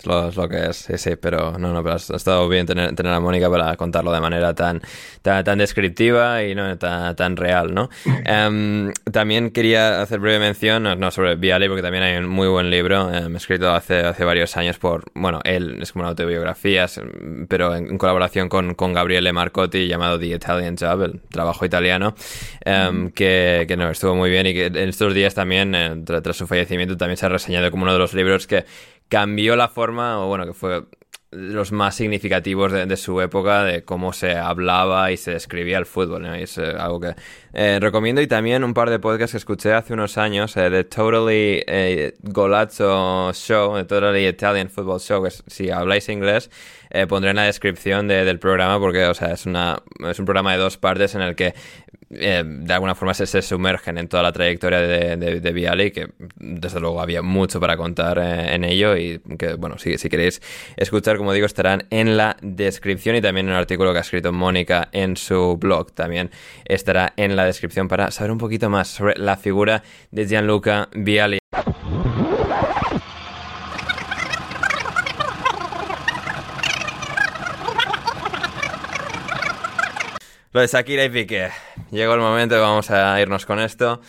[0.01, 2.65] es lo, es lo, que es, sí, sí, pero no, no, pero ha estado bien
[2.65, 4.81] tener, tener a Mónica para contarlo de manera tan,
[5.21, 7.89] tan, tan descriptiva y no tan, tan real, ¿no?
[8.05, 12.71] Um, también quería hacer breve mención, no, sobre Viale, porque también hay un muy buen
[12.71, 16.87] libro, um, escrito hace, hace varios años por, bueno, él es como una autobiografía,
[17.47, 22.15] pero en, en colaboración con, con, Gabriele Marcotti, llamado The Italian Job, el trabajo italiano,
[22.65, 26.23] um, que, que, no, estuvo muy bien y que en estos días también, eh, tras,
[26.23, 28.65] tras su fallecimiento, también se ha reseñado como uno de los libros que
[29.11, 30.85] cambió la forma, o bueno, que fue
[31.31, 36.23] los más significativos de, su época, de cómo se hablaba y se describía el fútbol.
[36.23, 36.37] ¿no?
[36.37, 37.15] Y es eh, algo que
[37.53, 38.21] eh, recomiendo.
[38.21, 42.13] Y también un par de podcasts que escuché hace unos años, eh, de Totally eh,
[42.21, 46.49] Golazzo Show, de Totally Italian Football Show, que si habláis inglés,
[47.07, 50.51] pondré en la descripción de, del programa, porque o sea, es, una, es un programa
[50.51, 51.53] de dos partes en el que
[52.13, 56.09] eh, de alguna forma se, se, sumergen en toda la trayectoria de, de, de que
[56.37, 60.41] desde luego había mucho para contar eh, en ello y que, bueno, si, si, queréis
[60.75, 64.89] escuchar, como digo, estarán en la descripción y también un artículo que ha escrito Mónica
[64.91, 66.31] en su blog también
[66.65, 71.39] estará en la descripción para saber un poquito más sobre la figura de Gianluca Viali.
[80.53, 81.49] Lo de Shakira y Piqué.
[81.91, 84.01] Llegó el momento, vamos a irnos con esto.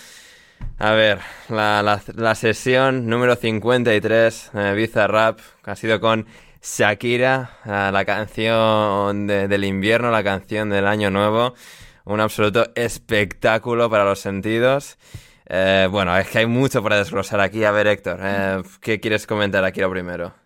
[0.79, 6.27] A ver, la, la, la sesión número 53 de Bizarrap ha sido con
[6.61, 11.55] Shakira, la canción de, del invierno, la canción del año nuevo.
[12.05, 14.99] Un absoluto espectáculo para los sentidos.
[15.47, 17.63] Eh, bueno, es que hay mucho para desglosar aquí.
[17.63, 20.42] A ver, Héctor, eh, ¿qué quieres comentar aquí lo primero?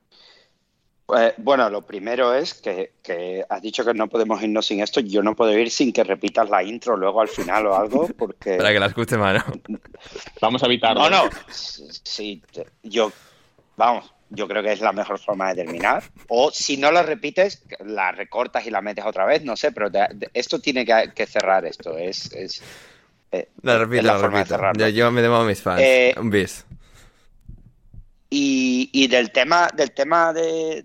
[1.07, 4.99] Pues, bueno, lo primero es que, que, has dicho que no podemos irnos sin esto.
[4.99, 8.57] Yo no puedo ir sin que repitas la intro luego al final o algo, porque.
[8.59, 9.45] Para que la escuche mano.
[10.40, 11.09] Vamos a evitarlo.
[11.09, 11.31] No, no.
[11.49, 12.42] Sí,
[12.83, 13.12] yo.
[13.77, 16.03] Vamos, yo creo que es la mejor forma de terminar.
[16.29, 19.90] O si no la repites, la recortas y la metes otra vez, no sé, pero
[19.90, 21.97] de, esto tiene que, que, cerrar esto.
[21.97, 22.33] Es.
[22.33, 22.62] es
[23.31, 24.55] eh, la repito, es la, la forma repito.
[24.55, 24.88] de cerrarlo.
[24.88, 25.81] Yo, yo me debo a mis fans.
[25.83, 26.65] Eh, Un bis.
[28.38, 30.85] Y, del tema, del tema de,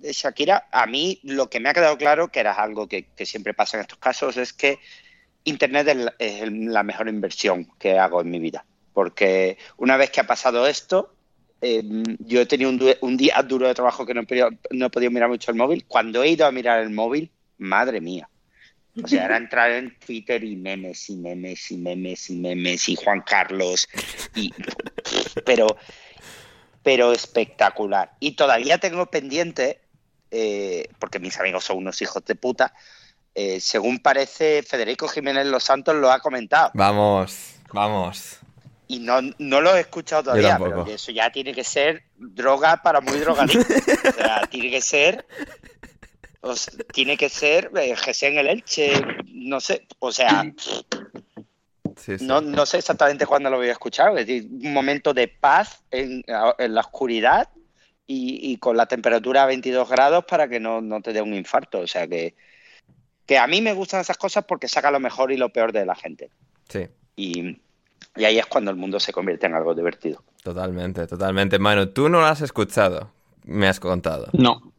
[0.00, 3.76] Shakira, a mí lo que me ha quedado claro, que era algo que, siempre pasa
[3.76, 4.78] en estos casos, es que
[5.42, 8.64] Internet es la, es la, mejor inversión que hago en mi vida.
[8.92, 11.12] Porque una vez que ha pasado esto,
[11.60, 11.82] eh,
[12.20, 14.90] yo he tenido un, un, día duro de trabajo que no he, podido, no he
[14.90, 15.84] podido mirar mucho el móvil.
[15.88, 18.28] Cuando he ido a mirar el móvil, madre mía.
[19.02, 22.94] O sea, era entrar en Twitter y memes y memes y memes y memes y
[22.94, 23.88] Juan Carlos.
[24.36, 24.52] Y,
[25.44, 25.66] pero
[26.82, 28.12] pero espectacular.
[28.20, 29.80] Y todavía tengo pendiente,
[30.30, 32.74] eh, porque mis amigos son unos hijos de puta,
[33.34, 36.70] eh, según parece Federico Jiménez Los Santos lo ha comentado.
[36.74, 38.38] Vamos, vamos.
[38.88, 43.00] Y no, no lo he escuchado todavía, pero eso ya tiene que ser droga para
[43.00, 43.66] muy drogadictos.
[44.08, 45.26] o sea, tiene que ser...
[46.44, 50.44] O sea, tiene que ser eh, en el Elche, no sé, o sea...
[51.96, 52.26] Sí, sí.
[52.26, 55.82] No, no, sé exactamente cuándo lo voy a escuchar, es decir, un momento de paz
[55.90, 56.24] en,
[56.58, 57.48] en la oscuridad
[58.06, 61.34] y, y, con la temperatura a 22 grados para que no, no, te dé un
[61.34, 61.80] infarto.
[61.80, 62.34] O sea que,
[63.26, 65.86] que a mí me gustan esas cosas porque saca lo mejor y lo peor de
[65.86, 66.30] la gente.
[66.68, 66.88] Sí.
[67.16, 67.60] Y,
[68.16, 70.22] y ahí es cuando el mundo se convierte en algo divertido.
[70.42, 71.58] Totalmente, totalmente.
[71.58, 73.10] Manu, tú no lo has escuchado,
[73.44, 74.28] me has contado.
[74.32, 74.71] No.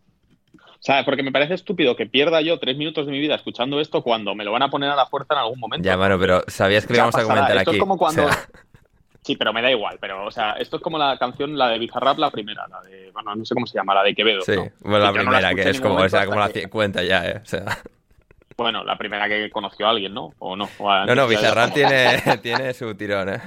[0.84, 3.80] O sea, porque me parece estúpido que pierda yo tres minutos de mi vida escuchando
[3.80, 5.86] esto cuando me lo van a poner a la fuerza en algún momento.
[5.86, 7.78] Ya, mano, pero sabías que lo íbamos a comentar Esto aquí.
[7.78, 8.26] es como cuando...
[8.26, 8.48] O sea,
[9.26, 9.98] Sí, pero me da igual.
[10.02, 13.10] Pero, o sea, esto es como la canción, la de Bizarrap, la primera, la de,
[13.12, 14.41] bueno, no sé cómo se llama, la de Quevedo.
[14.41, 14.67] sí, ¿no?
[14.82, 16.54] bueno, la Que no primera, escuché que es como, o momento sea, como la hasta
[16.56, 17.39] que- 50 ya, ¿eh?
[17.41, 17.63] O sea,
[18.58, 20.34] Bueno, la primera que conoció a alguien, ¿no?
[20.39, 20.67] O no.
[20.78, 23.39] O no, no, Bizarrap tiene, tiene su tirón, ¿eh?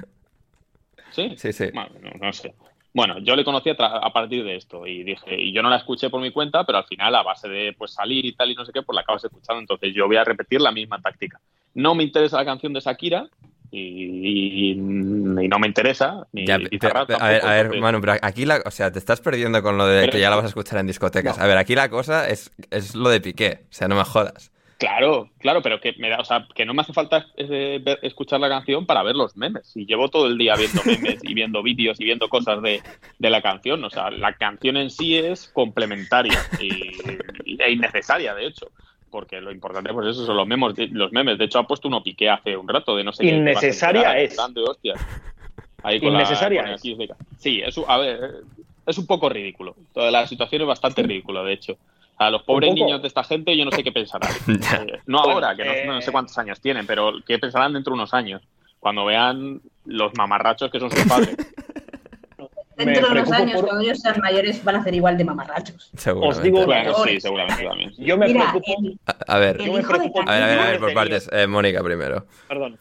[1.10, 1.34] ¿Sí?
[1.36, 1.68] Sí, sí.
[1.74, 2.54] Bueno, no, no sé.
[2.96, 3.76] Bueno, yo le conocí a,
[4.10, 6.84] partir de esto y dije, y yo no la escuché por mi cuenta, pero al
[6.86, 9.22] final a base de pues salir y tal y no sé qué, pues la acabas
[9.22, 9.60] escuchando.
[9.60, 11.38] Entonces yo voy a repetir la misma táctica.
[11.74, 13.28] No me interesa la canción de Shakira
[13.70, 18.14] y, y- y no me interesa ni Ya, pero- a ver, a ver, Manu, pero
[18.22, 20.46] aquí la, o sea, te estás perdiendo con lo de Pero que ya la vas
[20.46, 21.38] a escuchar en discotecas.
[21.38, 24.52] A ver, aquí la cosa es, es lo de Piqué, o sea, no me jodas.
[24.78, 27.98] Claro, claro, pero que me da, o sea, que no me hace falta eh, ver-
[28.02, 29.74] escuchar la canción para ver los memes.
[29.74, 32.82] Y llevo todo el día viendo memes y viendo vídeos y viendo cosas de,
[33.18, 33.82] de la canción.
[33.84, 36.92] O sea, la canción en sí es complementaria y,
[37.58, 38.70] e innecesaria, de hecho.
[39.10, 40.74] Porque lo importante, pues eso son los memes.
[40.92, 41.38] Los memes.
[41.38, 43.30] De hecho, ha puesto uno piqué hace un rato de no sé qué.
[43.34, 44.36] Innecesaria es.
[44.36, 45.00] dando hostias.
[45.84, 46.82] Ahí con la- Innecesaria con es.
[47.38, 48.42] Sí, es, a ver,
[48.84, 49.74] es un poco ridículo.
[49.94, 51.78] Toda la situación es bastante ridícula, de hecho.
[52.18, 54.30] A los pobres niños de esta gente yo no sé qué pensarán.
[54.48, 57.92] Eh, no ahora, que no, eh, no sé cuántos años tienen, pero qué pensarán dentro
[57.92, 58.42] de unos años.
[58.80, 61.36] Cuando vean los mamarrachos que son sus padres.
[62.76, 65.90] Dentro de unos años, por- cuando ellos sean mayores, van a ser igual de mamarrachos.
[65.96, 66.38] Seguramente.
[66.38, 67.04] Os digo cosa.
[67.08, 67.94] sí, seguramente también.
[67.94, 68.04] sí.
[68.04, 68.74] Yo me Mira, preocupo.
[68.82, 71.30] el, A, ver, Yo me preocupo- a ver, a ver, a ver, Canilla, por partes.
[71.32, 72.26] Eh, Mónica primero.
[72.48, 72.78] Perdón.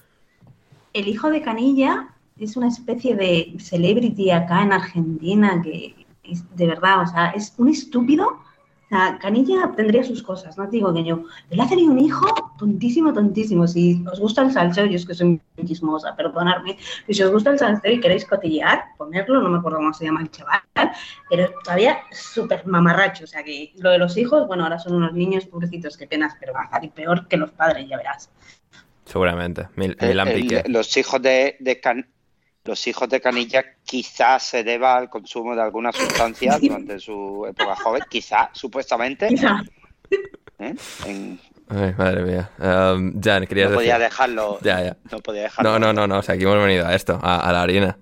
[0.93, 6.67] el hijo de Canilla es una especie de celebrity acá en Argentina que es de
[6.67, 8.39] verdad, o sea, es un estúpido.
[8.85, 11.23] O sea, Canilla tendría sus cosas, no te digo que yo.
[11.49, 12.25] Pero le ha tenido un hijo
[12.59, 13.67] tontísimo, tontísimo.
[13.67, 16.77] Si os gusta el salseo, yo es que soy muy chismosa, perdonadme.
[17.05, 20.05] pero Si os gusta el salseo y queréis cotillear, ponerlo, no me acuerdo cómo se
[20.05, 20.61] llama el chaval,
[21.29, 23.23] pero todavía súper mamarracho.
[23.23, 26.35] O sea, que lo de los hijos, bueno, ahora son unos niños pobrecitos, qué penas,
[26.39, 28.29] pero va a salir peor que los padres, ya verás.
[29.05, 29.67] Seguramente.
[29.75, 30.63] Mil, el- Piqué.
[30.67, 32.07] los hijos de, de Can-
[32.65, 37.75] los hijos de Canilla quizás se deba al consumo de alguna sustancia durante su época
[37.75, 39.27] joven, quizá, supuestamente.
[40.59, 40.75] ¿eh?
[41.05, 42.49] En- Ay, madre mía.
[42.59, 44.11] Um, Jan, querías no podía decir.
[44.11, 44.59] dejarlo.
[44.61, 44.97] Ya, ya.
[45.11, 45.71] No podía dejarlo.
[45.71, 46.19] No, no, no, no.
[46.19, 47.97] O sea, aquí hemos venido a esto, a, a la harina.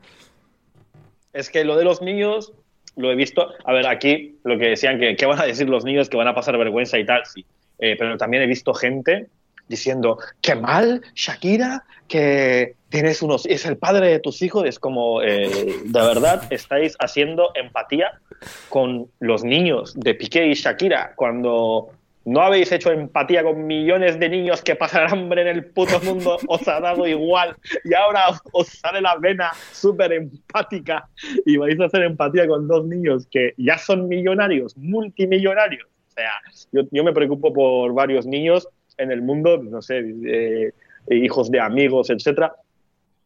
[1.32, 2.52] Es que lo de los niños
[2.98, 3.48] lo he visto.
[3.64, 6.28] A ver, aquí lo que decían que qué van a decir los niños que van
[6.28, 7.46] a pasar vergüenza y tal, sí.
[7.80, 9.28] Eh, pero también he visto gente
[9.68, 14.66] diciendo qué mal, Shakira, que tienes unos es el padre de tus hijos.
[14.66, 15.50] Es como eh,
[15.84, 18.20] de verdad estáis haciendo empatía
[18.70, 21.90] con los niños de Piqué y Shakira cuando
[22.26, 26.38] no habéis hecho empatía con millones de niños que pasan hambre en el puto mundo,
[26.48, 31.08] os ha dado igual y ahora os, sale la vena súper empática
[31.46, 35.88] y vais a hacer empatía con dos niños que ya son millonarios, multimillonarios.
[36.10, 36.32] O sea,
[36.92, 40.72] yo me preocupo por varios niños en el mundo, no sé, eh,
[41.10, 42.54] hijos de amigos, etcétera.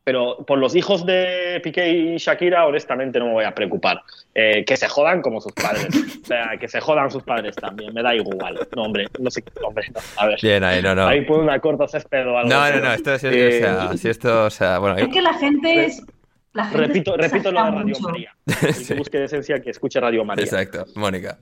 [0.03, 4.01] Pero por los hijos de Piqué y Shakira, honestamente no me voy a preocupar.
[4.33, 5.87] Eh, que se jodan como sus padres.
[6.23, 7.93] O sea, que se jodan sus padres también.
[7.93, 8.57] Me da igual.
[8.73, 9.43] No, hombre, no sé.
[9.61, 9.99] Hombre, no.
[10.17, 10.39] A ver.
[10.41, 11.07] Bien ahí, no, no.
[11.07, 12.49] Ahí pone una corta césped o algo.
[12.49, 12.93] No, no, no.
[12.93, 14.95] Esto sí, eh, o sea, si esto, o sea, bueno.
[14.95, 16.01] Es que la gente es.
[16.53, 18.01] La gente repito, repito lo de Radio mucho.
[18.09, 18.31] María.
[18.61, 18.93] El Sí.
[18.93, 20.45] que busque esencia, que escuche Radio María.
[20.45, 21.37] Exacto, Mónica.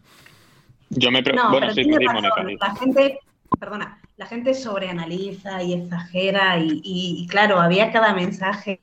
[0.90, 1.90] Yo me pre- No, bueno, sí, sí.
[1.90, 2.44] Mónica.
[2.68, 3.20] La gente,
[3.60, 8.82] perdona, la gente sobreanaliza y exagera y, claro, había cada mensaje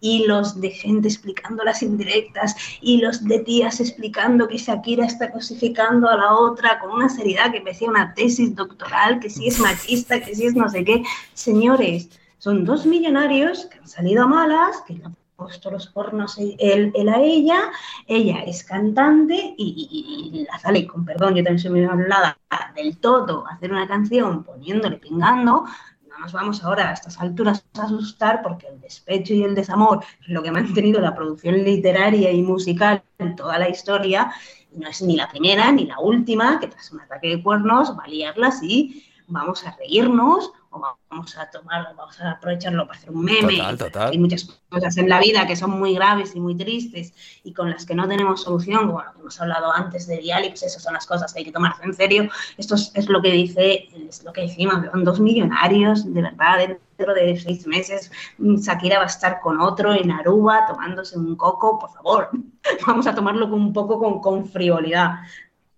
[0.00, 6.16] hilos de gente explicando las indirectas, hilos de tías explicando que Shakira está cosificando a
[6.16, 10.34] la otra con una seriedad que parecía una tesis doctoral, que si es machista, que
[10.34, 11.02] si es no sé qué.
[11.34, 16.56] Señores, son dos millonarios que han salido a malas, que han puesto los pornos él,
[16.94, 17.70] él a ella,
[18.06, 22.38] ella es cantante y, la sale, con perdón, yo también soy muy hablada
[22.74, 25.64] del todo, hacer una canción poniéndole pingando,
[26.08, 30.04] no nos vamos ahora a estas alturas a asustar porque el despecho y el desamor
[30.20, 34.32] es lo que ha mantenido la producción literaria y musical en toda la historia,
[34.74, 38.04] no es ni la primera ni la última, que tras un ataque de cuernos va
[38.04, 40.80] a liarla así, vamos a reírnos o
[41.10, 43.56] vamos a tomarlo, vamos a aprovecharlo para hacer un meme.
[43.58, 44.10] Total, total.
[44.10, 47.12] Hay muchas cosas en la vida que son muy graves y muy tristes
[47.44, 50.62] y con las que no tenemos solución, como lo que hemos hablado antes de Dialix,
[50.62, 52.28] esas son las cosas que hay que tomarse en serio.
[52.56, 56.58] Esto es, es lo que dice, es lo que decimos, son dos millonarios, de verdad,
[56.58, 61.36] dentro de seis meses mm, Shakira va a estar con otro en Aruba tomándose un
[61.36, 62.30] coco, por favor,
[62.86, 65.16] vamos a tomarlo con un poco con, con frivolidad.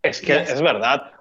[0.02, 1.13] Es que es verdad.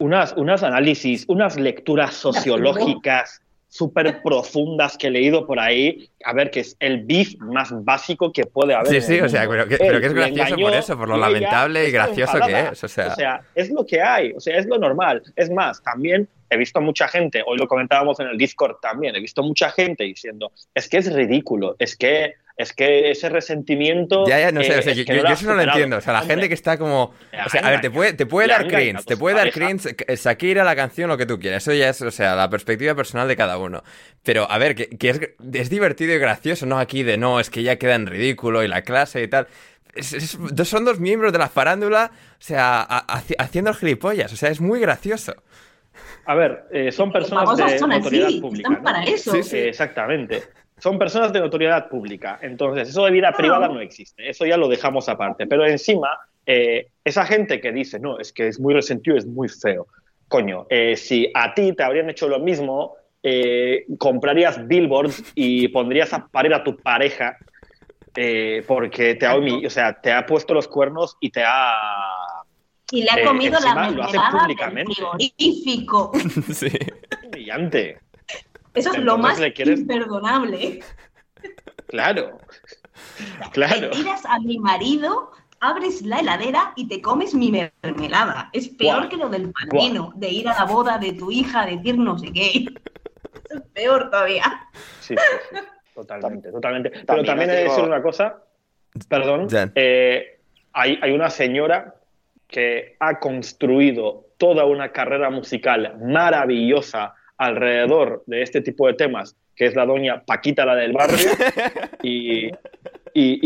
[0.00, 6.10] Unas, unas análisis, unas lecturas sociológicas súper profundas que he leído por ahí.
[6.24, 9.00] A ver, que es el beef más básico que puede haber.
[9.00, 11.16] Sí, sí, o sea, pero que, pero que es gracioso engañó por eso, por lo
[11.16, 12.84] ella lamentable y gracioso que es.
[12.84, 15.22] O sea, O sea, es lo que hay, o sea, es lo normal.
[15.36, 19.20] Es más, también he visto mucha gente, hoy lo comentábamos en el Discord también, he
[19.20, 24.26] visto mucha gente diciendo, es que es ridículo, es que, es que ese resentimiento...
[24.26, 25.48] Ya, ya, no sé, eh, o sea, es yo, que yo- lo yo has eso
[25.48, 25.78] no lo superado".
[25.78, 25.96] entiendo.
[25.96, 27.02] O sea, la Hombre, gente que está como.
[27.46, 29.78] O sea, a ver, te puede, te puede dar cringe, a te puede dar pareja.
[29.80, 31.62] cringe, Shakira, la canción, lo que tú quieras.
[31.62, 33.82] Eso ya es, o sea, la perspectiva personal de cada uno.
[34.22, 35.20] Pero, a ver, que, que es,
[35.54, 36.78] es divertido y gracioso, ¿no?
[36.78, 39.46] Aquí de no, es que ya queda en ridículo y la clase y tal.
[39.94, 44.32] Es- es- dos- son dos miembros de la farándula, o sea, a- haciendo el gilipollas.
[44.32, 45.34] O sea, es muy gracioso.
[46.26, 48.68] A ver, eh, son personas de son así, notoriedad pública.
[48.68, 48.82] están ¿no?
[48.84, 49.32] para eso.
[49.32, 49.56] Sí, sí.
[49.56, 50.42] Eh, exactamente.
[50.80, 52.38] Son personas de notoriedad pública.
[52.42, 54.28] Entonces, eso de vida privada no existe.
[54.28, 55.46] Eso ya lo dejamos aparte.
[55.46, 56.08] Pero encima,
[56.46, 59.86] eh, esa gente que dice, no, es que es muy resentido, es muy feo.
[60.28, 66.12] Coño, eh, si a ti te habrían hecho lo mismo, eh, comprarías billboards y pondrías
[66.14, 67.36] a parir a tu pareja
[68.16, 71.74] eh, porque te ha, o sea, te ha puesto los cuernos y te ha...
[72.92, 74.94] Y le ha Eh, comido la lo hace mermelada del públicamente.
[74.94, 76.12] frigorífico.
[76.52, 76.68] Sí.
[77.26, 77.98] humillante.
[78.74, 80.80] Eso es lo más le quieres- imperdonable.
[81.88, 82.38] Claro.
[83.52, 83.80] Claro.
[83.80, 88.50] Le tiras a mi marido, abres la heladera y te comes mi mermelada.
[88.52, 91.98] Es peor que lo del padrino, de ir a la boda de tu hija, decir
[91.98, 92.50] no sé qué.
[93.48, 94.44] Eso es peor todavía.
[95.00, 95.56] Sí, sí, sí.
[95.94, 96.90] Totalmente, totalmente.
[97.06, 98.42] Pero también he de decir una cosa,
[99.08, 100.38] perdón, eh,
[100.72, 101.96] hay, hay una señora
[102.46, 109.64] que ha construido toda una carrera musical maravillosa alrededor de este tipo de temas, que
[109.66, 111.28] es la doña Paquita, la del barrio,
[112.02, 112.52] y, y-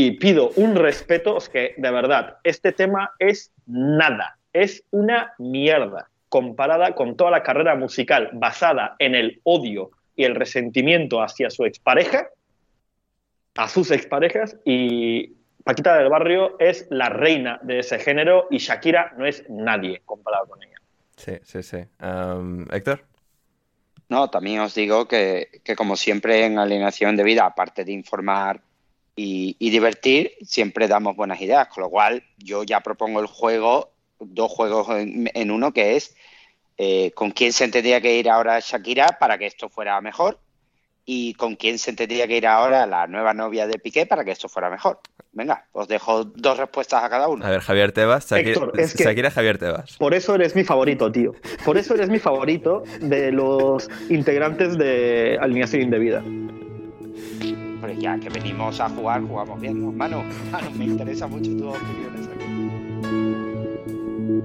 [0.06, 6.08] y pido un respeto, es que de verdad, este tema es nada, es una mierda
[6.28, 11.64] comparada con toda la carrera musical basada en el odio y el resentimiento hacia su
[11.64, 12.28] expareja,
[13.56, 19.14] a sus exparejas, y Paquita del Barrio es la reina de ese género y Shakira
[19.16, 20.76] no es nadie comparado con ella.
[21.16, 21.78] Sí, sí, sí.
[22.02, 23.04] Um, Héctor.
[24.08, 28.60] No, también os digo que, que como siempre en Alineación de Vida, aparte de informar
[29.16, 33.92] y, y divertir, siempre damos buenas ideas, con lo cual yo ya propongo el juego,
[34.18, 36.14] dos juegos en, en uno, que es
[36.76, 40.40] eh, con quién se tendría que ir ahora Shakira para que esto fuera mejor
[41.06, 44.30] y con quién se tendría que ir ahora la nueva novia de Piqué para que
[44.30, 45.00] esto fuera mejor.
[45.32, 47.44] Venga, os dejo dos respuestas a cada uno.
[47.44, 48.30] A ver, Javier Tebas.
[48.30, 49.96] Shakira, Héctor, es que- Shakira, Javier Tebas.
[49.98, 51.32] Por eso eres mi favorito, tío.
[51.64, 56.22] Por eso eres mi favorito de los integrantes de Alineación Indebida.
[57.80, 59.92] Pero ya que venimos a jugar, jugamos bien, ¿no?
[59.92, 62.44] Manu, Manu, me interesa mucho tus opiniones aquí.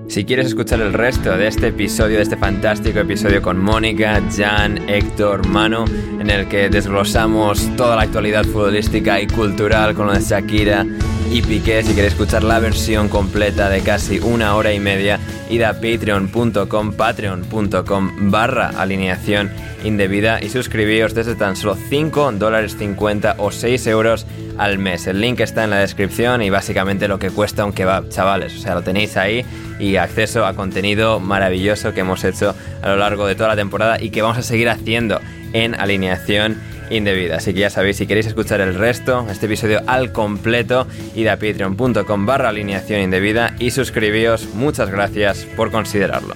[0.07, 4.89] Si quieres escuchar el resto de este episodio, de este fantástico episodio con Mónica, Jan,
[4.89, 5.85] Héctor, Manu,
[6.19, 10.85] en el que desglosamos toda la actualidad futbolística y cultural con lo de Shakira
[11.32, 15.61] y Piqué, si queréis escuchar la versión completa de casi una hora y media, id
[15.61, 19.51] a patreon.com, patreon.com barra alineación
[19.84, 24.26] indebida y suscribíos desde tan solo 5 dólares 50 o 6 euros
[24.57, 25.07] al mes.
[25.07, 28.55] El link está en la descripción y básicamente lo que cuesta un kebab, chavales.
[28.57, 29.45] O sea, lo tenéis ahí
[29.80, 34.01] y acceso a contenido maravilloso que hemos hecho a lo largo de toda la temporada
[34.01, 35.22] y que vamos a seguir haciendo
[35.53, 36.57] en alineación
[36.89, 37.37] indebida.
[37.37, 41.37] Así que ya sabéis, si queréis escuchar el resto, este episodio al completo, id a
[41.37, 44.53] patreon.com barra alineación indebida y suscribíos.
[44.53, 46.35] Muchas gracias por considerarlo.